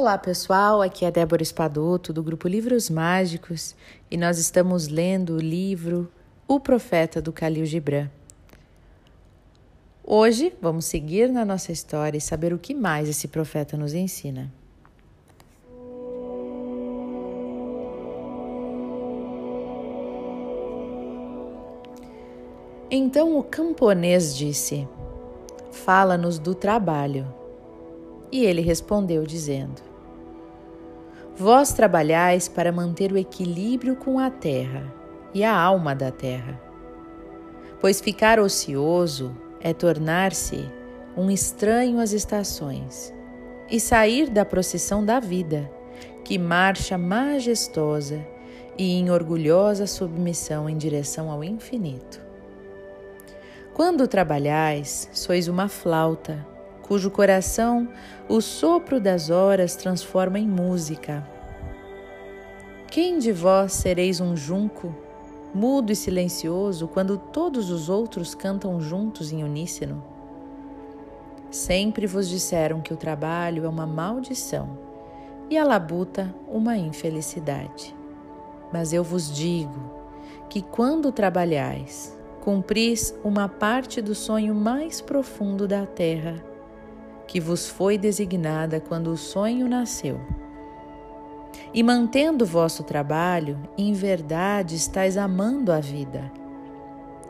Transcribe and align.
Olá 0.00 0.16
pessoal, 0.16 0.80
aqui 0.80 1.04
é 1.04 1.10
Débora 1.10 1.42
Espadoto 1.42 2.12
do 2.12 2.22
grupo 2.22 2.46
Livros 2.46 2.88
Mágicos 2.88 3.74
e 4.08 4.16
nós 4.16 4.38
estamos 4.38 4.86
lendo 4.86 5.34
o 5.34 5.40
livro 5.40 6.08
O 6.46 6.60
Profeta 6.60 7.20
do 7.20 7.32
Khalil 7.32 7.66
Gibran. 7.66 8.08
Hoje 10.04 10.54
vamos 10.62 10.84
seguir 10.84 11.28
na 11.28 11.44
nossa 11.44 11.72
história 11.72 12.16
e 12.16 12.20
saber 12.20 12.52
o 12.52 12.58
que 12.60 12.74
mais 12.74 13.08
esse 13.08 13.26
profeta 13.26 13.76
nos 13.76 13.92
ensina. 13.92 14.52
Então 22.88 23.36
o 23.36 23.42
camponês 23.42 24.32
disse: 24.36 24.86
Fala-nos 25.72 26.38
do 26.38 26.54
trabalho. 26.54 27.26
E 28.30 28.44
ele 28.44 28.60
respondeu, 28.60 29.24
dizendo: 29.24 29.87
Vós 31.38 31.72
trabalhais 31.72 32.48
para 32.48 32.72
manter 32.72 33.12
o 33.12 33.16
equilíbrio 33.16 33.94
com 33.94 34.18
a 34.18 34.28
terra 34.28 34.92
e 35.32 35.44
a 35.44 35.56
alma 35.56 35.94
da 35.94 36.10
terra. 36.10 36.60
Pois 37.80 38.00
ficar 38.00 38.40
ocioso 38.40 39.32
é 39.60 39.72
tornar-se 39.72 40.68
um 41.16 41.30
estranho 41.30 42.00
às 42.00 42.10
estações 42.10 43.14
e 43.70 43.78
sair 43.78 44.28
da 44.28 44.44
procissão 44.44 45.04
da 45.04 45.20
vida, 45.20 45.70
que 46.24 46.36
marcha 46.40 46.98
majestosa 46.98 48.26
e 48.76 48.94
em 48.94 49.08
orgulhosa 49.08 49.86
submissão 49.86 50.68
em 50.68 50.76
direção 50.76 51.30
ao 51.30 51.44
infinito. 51.44 52.20
Quando 53.74 54.08
trabalhais, 54.08 55.08
sois 55.12 55.46
uma 55.46 55.68
flauta 55.68 56.44
cujo 56.88 57.10
coração 57.10 57.86
o 58.26 58.40
sopro 58.40 58.98
das 58.98 59.28
horas 59.28 59.76
transforma 59.76 60.38
em 60.38 60.48
música. 60.48 61.22
Quem 62.90 63.18
de 63.18 63.30
vós 63.30 63.74
sereis 63.74 64.22
um 64.22 64.34
junco, 64.34 64.94
mudo 65.52 65.92
e 65.92 65.96
silencioso, 65.96 66.88
quando 66.88 67.18
todos 67.18 67.70
os 67.70 67.90
outros 67.90 68.34
cantam 68.34 68.80
juntos 68.80 69.30
em 69.30 69.44
uníssono? 69.44 70.02
Sempre 71.50 72.06
vos 72.06 72.26
disseram 72.26 72.80
que 72.80 72.94
o 72.94 72.96
trabalho 72.96 73.66
é 73.66 73.68
uma 73.68 73.86
maldição 73.86 74.78
e 75.50 75.58
a 75.58 75.64
labuta 75.64 76.34
uma 76.48 76.78
infelicidade. 76.78 77.94
Mas 78.72 78.94
eu 78.94 79.04
vos 79.04 79.30
digo 79.30 79.78
que 80.48 80.62
quando 80.62 81.12
trabalhais, 81.12 82.16
cumpris 82.40 83.14
uma 83.22 83.46
parte 83.46 84.00
do 84.00 84.14
sonho 84.14 84.54
mais 84.54 85.02
profundo 85.02 85.68
da 85.68 85.84
terra 85.84 86.47
que 87.28 87.38
vos 87.38 87.68
foi 87.68 87.98
designada 87.98 88.80
quando 88.80 89.08
o 89.08 89.16
sonho 89.16 89.68
nasceu. 89.68 90.18
E 91.72 91.82
mantendo 91.82 92.46
vosso 92.46 92.82
trabalho, 92.82 93.58
em 93.76 93.92
verdade 93.92 94.74
estáis 94.74 95.18
amando 95.18 95.70
a 95.70 95.78
vida. 95.78 96.32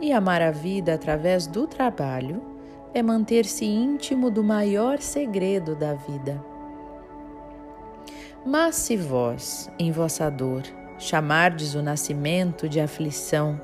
E 0.00 0.12
amar 0.12 0.40
a 0.40 0.52
vida 0.52 0.94
através 0.94 1.46
do 1.48 1.66
trabalho 1.66 2.40
é 2.94 3.02
manter-se 3.02 3.64
íntimo 3.64 4.30
do 4.30 4.44
maior 4.44 5.00
segredo 5.00 5.74
da 5.74 5.94
vida. 5.94 6.42
Mas 8.46 8.76
se 8.76 8.96
vós, 8.96 9.68
em 9.78 9.90
vossa 9.90 10.30
dor, 10.30 10.62
chamardes 10.98 11.74
o 11.74 11.82
nascimento 11.82 12.68
de 12.68 12.80
aflição, 12.80 13.60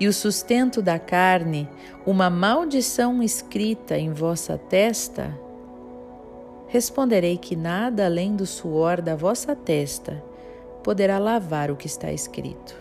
e 0.00 0.06
o 0.06 0.12
sustento 0.12 0.80
da 0.80 0.98
carne, 0.98 1.68
uma 2.06 2.30
maldição 2.30 3.22
escrita 3.22 3.98
em 3.98 4.12
vossa 4.12 4.56
testa? 4.56 5.38
Responderei 6.68 7.36
que 7.36 7.56
nada 7.56 8.04
além 8.04 8.36
do 8.36 8.46
suor 8.46 9.00
da 9.00 9.16
vossa 9.16 9.56
testa 9.56 10.22
poderá 10.84 11.18
lavar 11.18 11.70
o 11.70 11.76
que 11.76 11.86
está 11.86 12.12
escrito. 12.12 12.76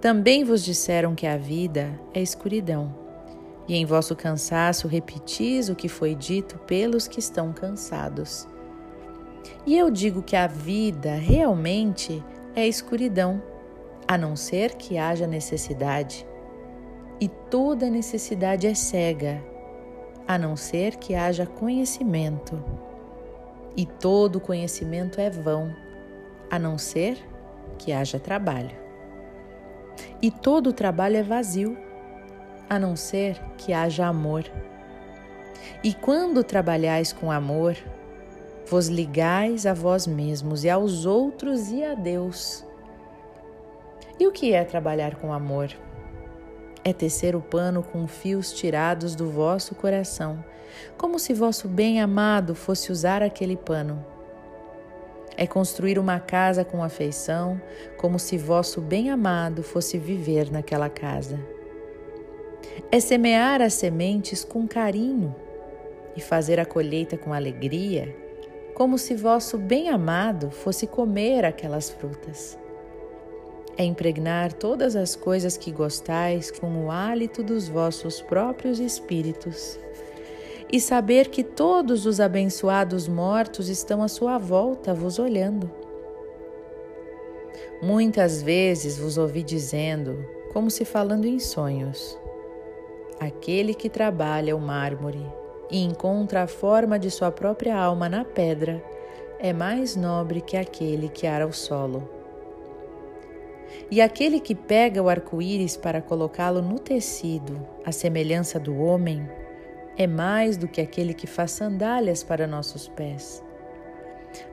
Também 0.00 0.44
vos 0.44 0.64
disseram 0.64 1.14
que 1.14 1.26
a 1.26 1.36
vida 1.36 2.00
é 2.14 2.22
escuridão, 2.22 2.94
e 3.68 3.76
em 3.76 3.84
vosso 3.84 4.16
cansaço 4.16 4.88
repetis 4.88 5.68
o 5.68 5.76
que 5.76 5.88
foi 5.88 6.14
dito 6.14 6.58
pelos 6.66 7.06
que 7.06 7.20
estão 7.20 7.52
cansados. 7.52 8.48
E 9.66 9.76
eu 9.76 9.90
digo 9.90 10.22
que 10.22 10.34
a 10.34 10.46
vida 10.46 11.14
realmente 11.14 12.24
é 12.56 12.66
escuridão 12.66 13.42
a 14.10 14.18
não 14.18 14.34
ser 14.34 14.74
que 14.74 14.98
haja 14.98 15.24
necessidade. 15.24 16.26
E 17.20 17.28
toda 17.28 17.88
necessidade 17.88 18.66
é 18.66 18.74
cega, 18.74 19.40
a 20.26 20.36
não 20.36 20.56
ser 20.56 20.96
que 20.96 21.14
haja 21.14 21.46
conhecimento. 21.46 22.60
E 23.76 23.86
todo 23.86 24.40
conhecimento 24.40 25.20
é 25.20 25.30
vão, 25.30 25.72
a 26.50 26.58
não 26.58 26.76
ser 26.76 27.24
que 27.78 27.92
haja 27.92 28.18
trabalho. 28.18 28.76
E 30.20 30.28
todo 30.28 30.72
trabalho 30.72 31.16
é 31.16 31.22
vazio, 31.22 31.78
a 32.68 32.80
não 32.80 32.96
ser 32.96 33.40
que 33.56 33.72
haja 33.72 34.08
amor. 34.08 34.42
E 35.84 35.94
quando 35.94 36.42
trabalhais 36.42 37.12
com 37.12 37.30
amor, 37.30 37.76
vos 38.66 38.88
ligais 38.88 39.66
a 39.66 39.72
vós 39.72 40.04
mesmos 40.04 40.64
e 40.64 40.68
aos 40.68 41.06
outros 41.06 41.70
e 41.70 41.84
a 41.84 41.94
Deus 41.94 42.68
e 44.20 44.26
o 44.26 44.30
que 44.30 44.52
é 44.52 44.62
trabalhar 44.64 45.14
com 45.16 45.32
amor? 45.32 45.70
É 46.84 46.92
tecer 46.92 47.34
o 47.34 47.40
pano 47.40 47.82
com 47.82 48.06
fios 48.06 48.52
tirados 48.52 49.14
do 49.14 49.30
vosso 49.30 49.74
coração, 49.74 50.44
como 50.98 51.18
se 51.18 51.32
vosso 51.32 51.66
bem-amado 51.66 52.54
fosse 52.54 52.92
usar 52.92 53.22
aquele 53.22 53.56
pano. 53.56 54.04
É 55.38 55.46
construir 55.46 55.98
uma 55.98 56.20
casa 56.20 56.66
com 56.66 56.84
afeição, 56.84 57.58
como 57.96 58.18
se 58.18 58.36
vosso 58.36 58.82
bem-amado 58.82 59.62
fosse 59.62 59.96
viver 59.96 60.52
naquela 60.52 60.90
casa. 60.90 61.40
É 62.92 63.00
semear 63.00 63.62
as 63.62 63.72
sementes 63.72 64.44
com 64.44 64.68
carinho 64.68 65.34
e 66.14 66.20
fazer 66.20 66.60
a 66.60 66.66
colheita 66.66 67.16
com 67.16 67.32
alegria, 67.32 68.14
como 68.74 68.98
se 68.98 69.14
vosso 69.14 69.56
bem-amado 69.56 70.50
fosse 70.50 70.86
comer 70.86 71.46
aquelas 71.46 71.88
frutas 71.88 72.59
é 73.80 73.84
impregnar 73.84 74.52
todas 74.52 74.94
as 74.94 75.16
coisas 75.16 75.56
que 75.56 75.72
gostais 75.72 76.50
com 76.50 76.84
o 76.84 76.90
hálito 76.90 77.42
dos 77.42 77.66
vossos 77.66 78.20
próprios 78.20 78.78
espíritos, 78.78 79.78
e 80.70 80.78
saber 80.78 81.28
que 81.28 81.42
todos 81.42 82.04
os 82.04 82.20
abençoados 82.20 83.08
mortos 83.08 83.70
estão 83.70 84.02
à 84.02 84.08
sua 84.08 84.36
volta 84.36 84.92
vos 84.92 85.18
olhando. 85.18 85.70
Muitas 87.82 88.42
vezes 88.42 88.98
vos 88.98 89.16
ouvi 89.16 89.42
dizendo, 89.42 90.26
como 90.52 90.70
se 90.70 90.84
falando 90.84 91.24
em 91.24 91.38
sonhos: 91.38 92.18
Aquele 93.18 93.72
que 93.72 93.88
trabalha 93.88 94.54
o 94.54 94.60
mármore 94.60 95.26
e 95.70 95.82
encontra 95.82 96.42
a 96.42 96.46
forma 96.46 96.98
de 96.98 97.10
sua 97.10 97.32
própria 97.32 97.78
alma 97.78 98.10
na 98.10 98.26
pedra 98.26 98.84
é 99.38 99.54
mais 99.54 99.96
nobre 99.96 100.42
que 100.42 100.58
aquele 100.58 101.08
que 101.08 101.26
ara 101.26 101.46
o 101.46 101.52
solo. 101.52 102.19
E 103.90 104.00
aquele 104.00 104.40
que 104.40 104.54
pega 104.54 105.02
o 105.02 105.08
arco-íris 105.08 105.76
para 105.76 106.00
colocá-lo 106.00 106.62
no 106.62 106.78
tecido, 106.78 107.66
à 107.84 107.92
semelhança 107.92 108.58
do 108.58 108.76
homem, 108.78 109.28
é 109.96 110.06
mais 110.06 110.56
do 110.56 110.68
que 110.68 110.80
aquele 110.80 111.12
que 111.12 111.26
faz 111.26 111.52
sandálias 111.52 112.22
para 112.22 112.46
nossos 112.46 112.88
pés. 112.88 113.42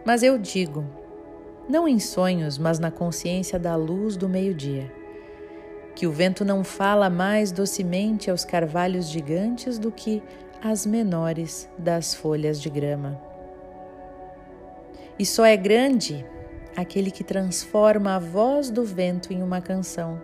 Mas 0.03 0.23
eu 0.23 0.37
digo, 0.37 0.83
não 1.69 1.87
em 1.87 1.99
sonhos, 1.99 2.57
mas 2.57 2.79
na 2.79 2.89
consciência 2.89 3.59
da 3.59 3.75
luz 3.75 4.17
do 4.17 4.27
meio-dia, 4.27 4.91
que 5.95 6.07
o 6.07 6.11
vento 6.11 6.45
não 6.45 6.63
fala 6.63 7.09
mais 7.09 7.51
docemente 7.51 8.29
aos 8.29 8.45
carvalhos 8.45 9.09
gigantes 9.09 9.77
do 9.77 9.91
que 9.91 10.21
às 10.61 10.85
menores 10.85 11.69
das 11.77 12.13
folhas 12.13 12.61
de 12.61 12.69
grama. 12.69 13.19
E 15.19 15.25
só 15.25 15.45
é 15.45 15.57
grande 15.57 16.25
aquele 16.77 17.09
que 17.09 17.23
transforma 17.23 18.15
a 18.15 18.19
voz 18.19 18.69
do 18.69 18.83
vento 18.83 19.33
em 19.33 19.41
uma 19.41 19.59
canção, 19.59 20.21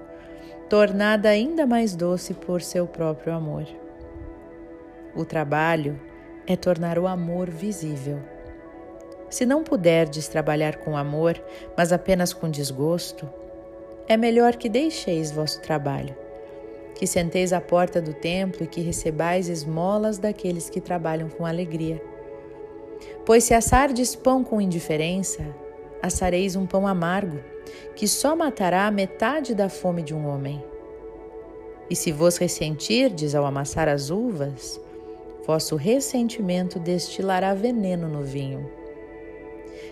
tornada 0.69 1.27
ainda 1.27 1.65
mais 1.65 1.95
doce 1.95 2.35
por 2.35 2.61
seu 2.61 2.85
próprio 2.85 3.33
amor. 3.33 3.65
O 5.15 5.25
trabalho 5.25 6.00
é 6.45 6.55
tornar 6.55 7.00
o 7.00 7.07
amor 7.07 7.50
visível. 7.50 8.19
Se 9.31 9.47
não 9.47 9.63
puderdes 9.63 10.27
trabalhar 10.27 10.77
com 10.77 10.95
amor, 10.95 11.44
mas 11.75 11.91
apenas 11.91 12.33
com 12.33 12.47
desgosto, 12.47 13.27
é 14.07 14.15
melhor 14.15 14.55
que 14.55 14.69
deixeis 14.69 15.31
vosso 15.31 15.59
trabalho, 15.59 16.15
que 16.94 17.07
senteis 17.07 17.51
à 17.51 17.59
porta 17.59 18.00
do 18.00 18.13
templo 18.13 18.63
e 18.63 18.67
que 18.67 18.79
recebais 18.79 19.50
esmolas 19.50 20.19
daqueles 20.19 20.69
que 20.69 20.79
trabalham 20.79 21.29
com 21.29 21.47
alegria. 21.47 22.00
Pois 23.25 23.44
se 23.44 23.55
assardes 23.55 24.15
pão 24.15 24.44
com 24.44 24.61
indiferença, 24.61 25.44
assareis 26.03 26.57
um 26.57 26.65
pão 26.65 26.85
amargo, 26.85 27.39
que 27.95 28.09
só 28.09 28.35
matará 28.35 28.85
a 28.85 28.91
metade 28.91 29.55
da 29.55 29.69
fome 29.69 30.03
de 30.03 30.13
um 30.13 30.27
homem. 30.27 30.61
E 31.89 31.95
se 31.95 32.11
vos 32.11 32.35
ressentirdes 32.35 33.33
ao 33.33 33.45
amassar 33.45 33.88
as 33.88 34.09
uvas, 34.09 34.81
vosso 35.47 35.77
ressentimento 35.77 36.77
destilará 36.77 37.53
veneno 37.53 38.09
no 38.09 38.21
vinho. 38.21 38.69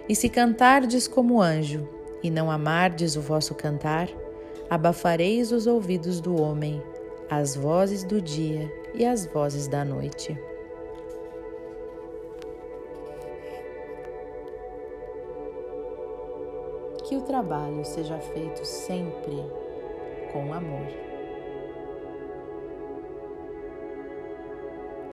E 0.09 0.13
se 0.13 0.27
cantardes 0.27 1.07
como 1.07 1.41
anjo, 1.41 1.87
e 2.21 2.29
não 2.29 2.51
amardes 2.51 3.15
o 3.15 3.21
vosso 3.21 3.55
cantar, 3.55 4.09
abafareis 4.69 5.53
os 5.53 5.65
ouvidos 5.65 6.19
do 6.19 6.39
homem, 6.41 6.83
as 7.29 7.55
vozes 7.55 8.03
do 8.03 8.21
dia 8.21 8.69
e 8.93 9.05
as 9.05 9.25
vozes 9.25 9.67
da 9.67 9.85
noite. 9.85 10.37
Que 17.11 17.17
o 17.17 17.21
trabalho 17.23 17.83
seja 17.83 18.17
feito 18.19 18.63
sempre 18.63 19.35
com 20.31 20.53
amor. 20.53 21.10